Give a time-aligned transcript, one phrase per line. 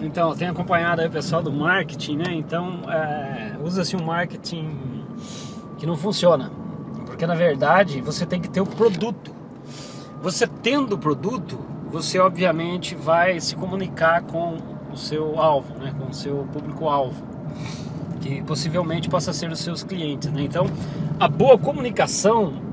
[0.00, 2.32] Então, eu tenho acompanhado o pessoal do marketing, né?
[2.32, 5.04] Então, é, usa-se um marketing
[5.76, 6.50] que não funciona.
[7.04, 9.34] Porque, na verdade, você tem que ter o produto.
[10.22, 11.58] Você tendo o produto,
[11.90, 14.56] você obviamente vai se comunicar com
[14.92, 15.92] o seu alvo, né?
[15.98, 17.24] Com o seu público-alvo.
[18.20, 20.42] Que possivelmente possa ser os seus clientes, né?
[20.42, 20.66] Então,
[21.18, 22.67] a boa comunicação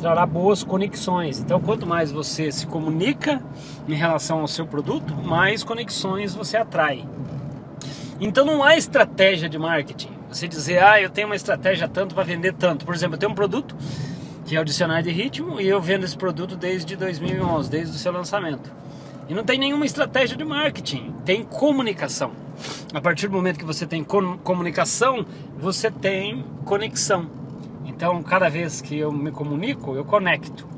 [0.00, 1.38] trará boas conexões.
[1.38, 3.42] Então, quanto mais você se comunica
[3.86, 7.06] em relação ao seu produto, mais conexões você atrai.
[8.18, 10.10] Então, não há estratégia de marketing.
[10.30, 12.84] Você dizer, ah, eu tenho uma estratégia tanto para vender tanto.
[12.84, 13.76] Por exemplo, eu tenho um produto
[14.46, 17.98] que é o dicionário de ritmo e eu vendo esse produto desde 2011, desde o
[17.98, 18.72] seu lançamento.
[19.28, 22.32] E não tem nenhuma estratégia de marketing, tem comunicação.
[22.92, 25.24] A partir do momento que você tem comunicação,
[25.58, 27.39] você tem conexão.
[27.84, 30.68] Então, cada vez que eu me comunico, eu conecto.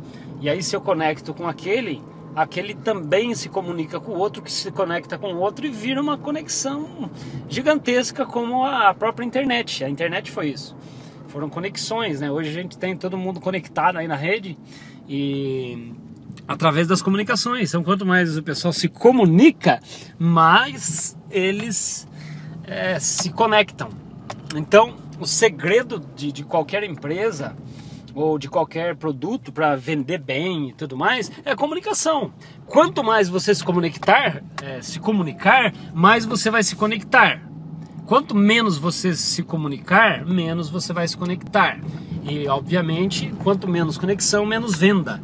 [0.41, 2.02] E aí, se eu conecto com aquele,
[2.34, 6.01] aquele também se comunica com o outro, que se conecta com o outro e vira
[6.01, 7.10] uma conexão
[7.48, 9.85] gigantesca, como a própria internet.
[9.85, 10.76] A internet foi isso.
[11.29, 12.30] Foram conexões, né?
[12.30, 14.59] Hoje a gente tem todo mundo conectado aí na rede
[15.09, 15.93] e
[16.46, 17.71] através das comunicações.
[17.71, 19.80] Então, quanto mais o pessoal se comunica,
[20.19, 22.07] mais eles
[22.65, 23.91] é, se conectam.
[24.54, 27.57] Então, o segredo de, de qualquer empresa
[28.15, 32.32] ou de qualquer produto para vender bem e tudo mais é comunicação.
[32.66, 37.43] Quanto mais você se conectar, é, se comunicar, mais você vai se conectar.
[38.07, 41.79] Quanto menos você se comunicar, menos você vai se conectar.
[42.24, 45.23] E obviamente, quanto menos conexão, menos venda.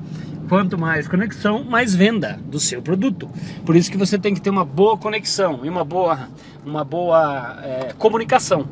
[0.48, 3.28] Quanto mais conexão, mais venda do seu produto.
[3.67, 6.30] Por isso que você tem que ter uma boa conexão e uma boa,
[6.64, 8.67] uma boa é, comunicação.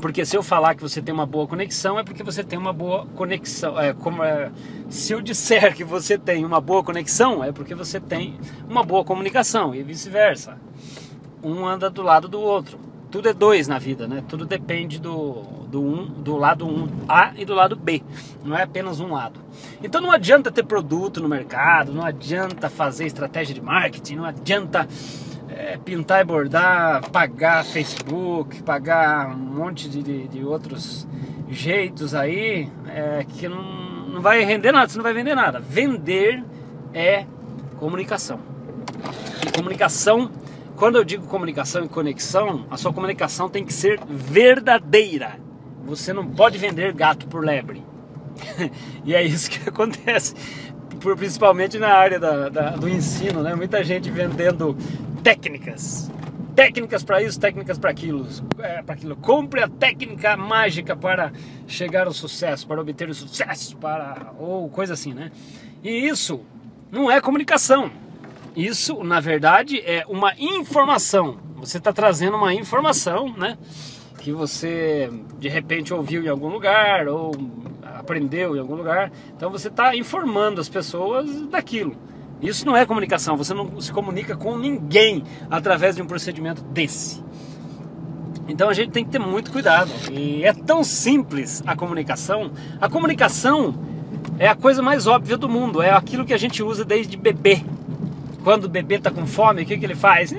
[0.00, 2.72] Porque se eu falar que você tem uma boa conexão, é porque você tem uma
[2.72, 3.78] boa conexão.
[3.78, 4.50] É, como, é,
[4.88, 9.04] se eu disser que você tem uma boa conexão, é porque você tem uma boa
[9.04, 10.56] comunicação e vice-versa.
[11.42, 12.78] Um anda do lado do outro.
[13.10, 14.22] Tudo é dois na vida, né?
[14.28, 18.02] Tudo depende do, do, um, do lado um A e do lado B.
[18.44, 19.40] Não é apenas um lado.
[19.82, 24.86] Então não adianta ter produto no mercado, não adianta fazer estratégia de marketing, não adianta
[25.56, 31.06] é, pintar e bordar, pagar Facebook, pagar um monte de, de, de outros
[31.48, 33.62] jeitos aí é, que não,
[34.08, 35.60] não vai render nada, você não vai vender nada.
[35.60, 36.44] Vender
[36.94, 37.26] é
[37.78, 38.40] comunicação.
[39.46, 40.30] E comunicação,
[40.76, 45.38] quando eu digo comunicação e conexão, a sua comunicação tem que ser verdadeira.
[45.84, 47.82] Você não pode vender gato por lebre.
[49.04, 50.34] e é isso que acontece
[51.16, 53.54] principalmente na área da, da, do ensino, né?
[53.54, 54.76] Muita gente vendendo
[55.22, 56.10] técnicas.
[56.54, 58.26] Técnicas para isso, técnicas para aquilo,
[58.58, 59.16] é, para aquilo.
[59.16, 61.32] Compre a técnica mágica para
[61.66, 65.30] chegar ao sucesso, para obter o sucesso, para ou coisa assim, né?
[65.82, 66.40] E isso
[66.90, 67.90] não é comunicação.
[68.56, 71.38] Isso, na verdade, é uma informação.
[71.56, 73.56] Você está trazendo uma informação, né?
[74.18, 77.32] Que você de repente ouviu em algum lugar ou
[77.82, 79.12] aprendeu em algum lugar.
[79.36, 81.96] Então você está informando as pessoas daquilo.
[82.40, 87.22] Isso não é comunicação, você não se comunica com ninguém através de um procedimento desse.
[88.48, 89.90] Então a gente tem que ter muito cuidado.
[90.10, 92.50] E é tão simples a comunicação.
[92.80, 93.74] A comunicação
[94.38, 97.62] é a coisa mais óbvia do mundo, é aquilo que a gente usa desde bebê.
[98.42, 100.34] Quando o bebê está com fome, o que, que ele faz?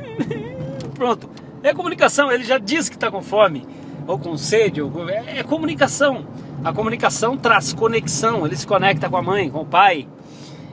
[0.94, 1.28] Pronto.
[1.62, 3.66] É comunicação, ele já diz que está com fome,
[4.06, 5.08] ou com sede, ou...
[5.08, 6.26] é comunicação.
[6.62, 10.06] A comunicação traz conexão, ele se conecta com a mãe, com o pai,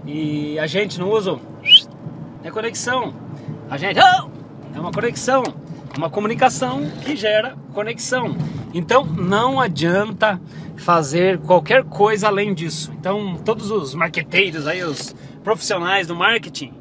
[0.06, 1.40] e a gente não usa.
[2.44, 3.14] É conexão.
[3.70, 4.00] A gente.
[4.00, 5.44] É uma conexão.
[5.98, 8.36] Uma comunicação que gera conexão.
[8.74, 10.40] Então não adianta
[10.78, 12.92] fazer qualquer coisa além disso.
[12.98, 15.14] Então todos os marqueteiros aí, os
[15.44, 16.74] profissionais do marketing,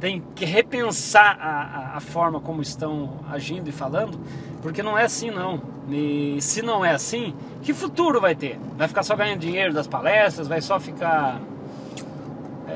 [0.00, 4.18] têm que repensar a, a, a forma como estão agindo e falando,
[4.60, 5.62] porque não é assim não.
[5.88, 8.58] E se não é assim, que futuro vai ter?
[8.76, 11.40] Vai ficar só ganhando dinheiro das palestras, vai só ficar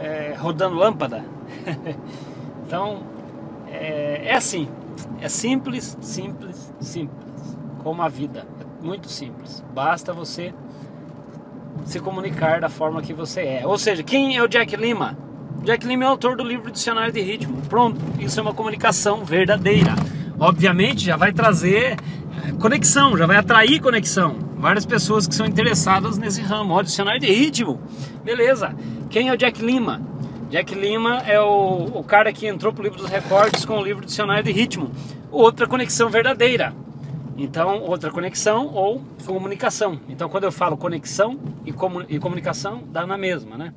[0.00, 1.24] é, rodando lâmpada.
[2.66, 3.02] então,
[3.68, 4.68] é, é assim.
[5.20, 7.58] É simples, simples, simples.
[7.82, 8.46] Como a vida.
[8.60, 9.62] É muito simples.
[9.72, 10.52] Basta você
[11.84, 13.62] se comunicar da forma que você é.
[13.66, 15.16] Ou seja, quem é o Jack Lima?
[15.62, 17.60] Jack Lima é autor do livro Dicionário de Ritmo.
[17.68, 19.94] Pronto, isso é uma comunicação verdadeira.
[20.38, 21.96] Obviamente já vai trazer
[22.46, 24.36] é, conexão, já vai atrair conexão.
[24.56, 26.74] Várias pessoas que são interessadas nesse ramo.
[26.74, 27.80] Ó, dicionário de ritmo.
[28.24, 28.74] Beleza.
[29.10, 30.00] Quem é o Jack Lima?
[30.50, 34.06] Jack Lima é o, o cara que entrou pro livro dos recordes com o livro
[34.06, 34.90] Dicionário de Ritmo.
[35.32, 36.72] Outra conexão verdadeira.
[37.36, 40.00] Então, outra conexão ou comunicação.
[40.08, 41.74] Então, quando eu falo conexão e,
[42.08, 43.74] e comunicação, dá na mesma, né?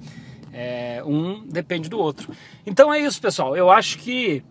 [0.53, 2.31] É, um depende do outro.
[2.63, 3.57] Então é isso, pessoal.
[3.57, 4.44] Eu acho que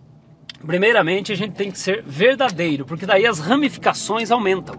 [0.67, 4.77] Primeiramente, a gente tem que ser verdadeiro, porque daí as ramificações aumentam.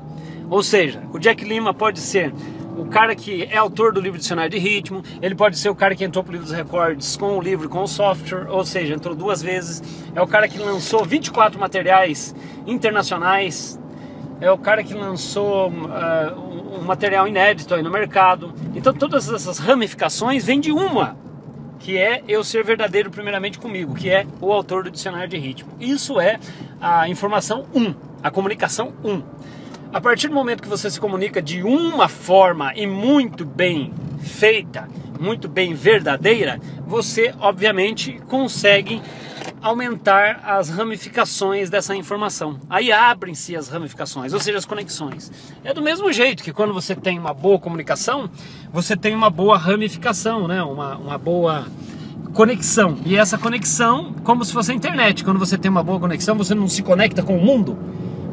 [0.49, 2.33] Ou seja, o Jack Lima pode ser
[2.77, 5.95] o cara que é autor do livro Dicionário de Ritmo, ele pode ser o cara
[5.95, 8.93] que entrou para o livro dos recordes com o livro, com o software, ou seja,
[8.93, 9.81] entrou duas vezes.
[10.15, 12.35] É o cara que lançou 24 materiais
[12.65, 13.79] internacionais.
[14.41, 18.53] É o cara que lançou uh, um material inédito aí no mercado.
[18.75, 21.15] Então todas essas ramificações vêm de uma,
[21.79, 25.71] que é eu ser verdadeiro primeiramente comigo, que é o autor do Dicionário de Ritmo.
[25.79, 26.39] Isso é
[26.81, 29.11] a informação 1, um, a comunicação 1.
[29.11, 29.23] Um.
[29.93, 33.93] A partir do momento que você se comunica de uma forma e muito bem
[34.23, 38.99] feita, muito bem verdadeira, você obviamente consegue
[39.61, 42.59] aumentar as ramificações dessa informação.
[42.67, 45.31] Aí abrem-se as ramificações, ou seja, as conexões.
[45.63, 48.27] É do mesmo jeito que quando você tem uma boa comunicação,
[48.71, 50.63] você tem uma boa ramificação, né?
[50.63, 51.67] uma, uma boa
[52.33, 52.97] conexão.
[53.05, 55.23] E essa conexão, como se fosse a internet.
[55.23, 57.77] Quando você tem uma boa conexão, você não se conecta com o mundo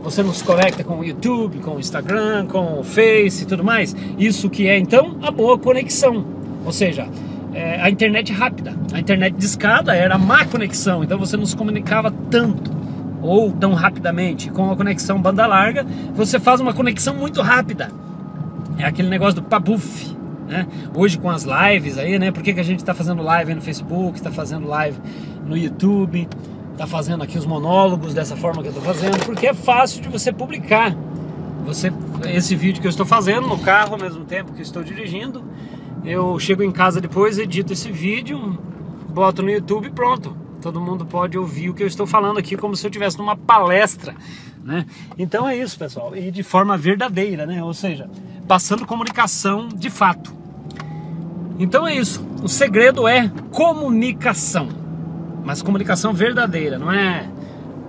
[0.03, 3.63] você não se conecta com o YouTube, com o Instagram, com o Face e tudo
[3.63, 3.95] mais.
[4.19, 6.25] Isso que é então a boa conexão.
[6.65, 7.07] Ou seja,
[7.53, 8.75] é, a internet rápida.
[8.93, 12.71] A internet de escada era má conexão, então você não se comunicava tanto
[13.23, 14.51] ou tão rapidamente.
[14.51, 17.91] Com a conexão banda larga, você faz uma conexão muito rápida.
[18.79, 20.17] É aquele negócio do pabuf.
[20.49, 20.67] Né?
[20.95, 22.33] Hoje com as lives aí, né?
[22.33, 24.99] Por que, que a gente está fazendo live no Facebook, está fazendo live
[25.47, 26.27] no YouTube?
[26.81, 30.09] Tá fazendo aqui os monólogos dessa forma que eu estou fazendo, porque é fácil de
[30.09, 30.97] você publicar.
[31.67, 31.93] Você,
[32.33, 35.45] esse vídeo que eu estou fazendo no carro ao mesmo tempo que estou dirigindo,
[36.07, 38.59] eu chego em casa depois, edito esse vídeo,
[39.11, 40.35] boto no YouTube pronto.
[40.63, 43.37] Todo mundo pode ouvir o que eu estou falando aqui como se eu estivesse numa
[43.37, 44.15] palestra,
[44.65, 44.87] né?
[45.19, 47.63] Então é isso, pessoal, e de forma verdadeira, né?
[47.63, 48.09] Ou seja,
[48.49, 50.35] passando comunicação de fato.
[51.59, 52.25] Então é isso.
[52.43, 54.80] O segredo é comunicação
[55.45, 57.27] mas comunicação verdadeira, não é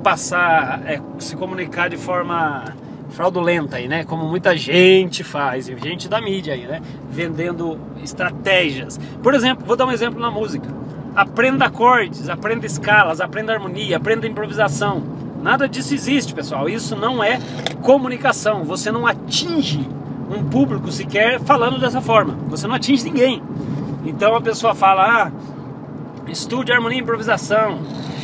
[0.03, 2.65] passar, é se comunicar de forma
[3.11, 4.03] fraudulenta aí, né?
[4.03, 6.81] Como muita gente faz, gente da mídia aí, né?
[7.09, 8.99] Vendendo estratégias.
[9.21, 10.67] Por exemplo, vou dar um exemplo na música.
[11.15, 15.03] Aprenda acordes, aprenda escalas, aprenda harmonia, aprenda improvisação.
[15.41, 16.69] Nada disso existe, pessoal.
[16.69, 17.39] Isso não é
[17.81, 18.63] comunicação.
[18.63, 19.87] Você não atinge
[20.29, 22.37] um público sequer falando dessa forma.
[22.47, 23.41] Você não atinge ninguém.
[24.05, 25.31] Então a pessoa fala: "Ah,
[26.27, 27.79] estude harmonia e improvisação,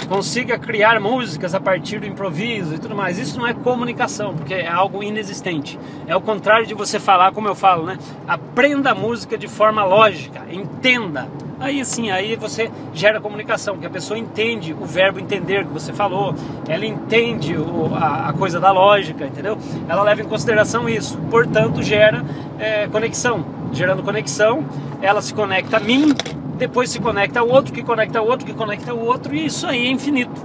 [0.07, 3.17] consiga criar músicas a partir do improviso e tudo mais.
[3.17, 5.79] Isso não é comunicação, porque é algo inexistente.
[6.07, 7.97] É o contrário de você falar, como eu falo, né?
[8.27, 11.27] Aprenda a música de forma lógica, entenda.
[11.59, 15.91] Aí sim, aí você gera comunicação, porque a pessoa entende o verbo entender que você
[15.91, 16.35] falou,
[16.67, 19.57] ela entende o, a, a, coisa da lógica, entendeu?
[19.89, 22.23] Ela leva em consideração isso, portanto gera
[22.59, 23.43] é, conexão.
[23.73, 24.63] Gerando conexão,
[25.01, 26.13] ela se conecta a mim,
[26.57, 29.67] depois se conecta ao outro, que conecta ao outro, que conecta ao outro, e isso
[29.67, 30.41] aí é infinito.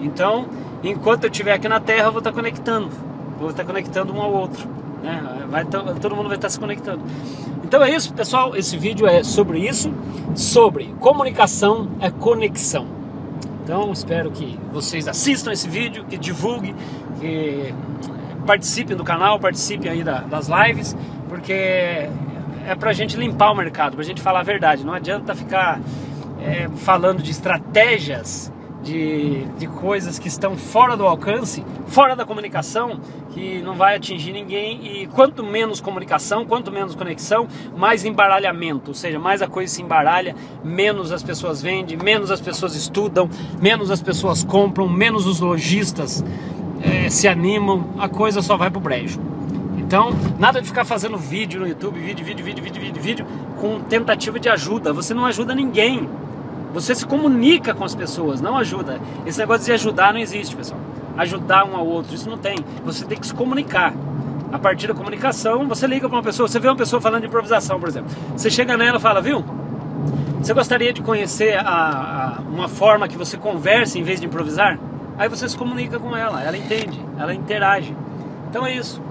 [0.00, 0.46] Então,
[0.82, 2.88] enquanto eu estiver aqui na Terra, eu vou estar conectando,
[3.38, 4.68] vou estar conectando um ao outro.
[5.02, 5.46] Né?
[5.50, 7.02] Vai, todo mundo vai estar se conectando.
[7.64, 8.56] Então é isso, pessoal.
[8.56, 9.92] Esse vídeo é sobre isso,
[10.34, 12.86] sobre comunicação é conexão.
[13.62, 16.74] Então espero que vocês assistam esse vídeo, que divulguem,
[17.20, 17.74] que
[18.46, 20.96] participem do canal, participem aí das lives,
[21.28, 22.08] porque
[22.66, 24.84] é pra gente limpar o mercado, pra gente falar a verdade.
[24.84, 25.80] Não adianta ficar
[26.40, 28.52] é, falando de estratégias,
[28.82, 32.98] de, de coisas que estão fora do alcance, fora da comunicação,
[33.30, 35.02] que não vai atingir ninguém.
[35.02, 38.90] E quanto menos comunicação, quanto menos conexão, mais embaralhamento.
[38.90, 43.28] Ou seja, mais a coisa se embaralha, menos as pessoas vendem, menos as pessoas estudam,
[43.60, 46.24] menos as pessoas compram, menos os lojistas
[46.82, 49.29] é, se animam, a coisa só vai pro brejo.
[49.90, 53.26] Então, nada de ficar fazendo vídeo no YouTube, vídeo, vídeo, vídeo, vídeo, vídeo, vídeo,
[53.60, 54.92] com tentativa de ajuda.
[54.92, 56.08] Você não ajuda ninguém.
[56.72, 59.00] Você se comunica com as pessoas, não ajuda.
[59.26, 60.78] Esse negócio de ajudar não existe, pessoal.
[61.16, 62.54] Ajudar um ao outro, isso não tem.
[62.84, 63.92] Você tem que se comunicar.
[64.52, 67.26] A partir da comunicação, você liga para uma pessoa, você vê uma pessoa falando de
[67.26, 68.12] improvisação, por exemplo.
[68.36, 69.44] Você chega nela e fala, viu?
[70.40, 74.78] Você gostaria de conhecer a, a, uma forma que você conversa em vez de improvisar?
[75.18, 77.92] Aí você se comunica com ela, ela entende, ela interage.
[78.48, 79.09] Então é isso.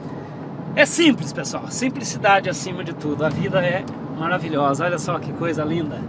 [0.79, 1.69] É simples, pessoal.
[1.69, 3.25] Simplicidade acima de tudo.
[3.25, 3.83] A vida é
[4.17, 4.85] maravilhosa.
[4.85, 5.99] Olha só que coisa linda.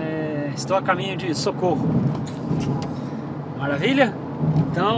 [0.00, 1.86] É, estou a caminho de socorro.
[3.58, 4.14] Maravilha?
[4.70, 4.96] Então,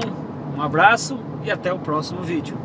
[0.56, 2.56] um abraço e até o próximo vídeo.